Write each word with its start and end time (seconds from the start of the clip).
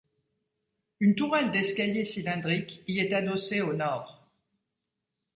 Une 0.99 1.13
tourelle 1.13 1.51
d'escalier 1.51 2.05
cylindrique 2.05 2.81
y 2.87 2.97
est 3.01 3.13
adossée 3.13 3.61
au 3.61 3.73
nord. 3.73 4.27